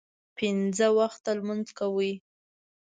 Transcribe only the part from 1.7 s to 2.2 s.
کوي.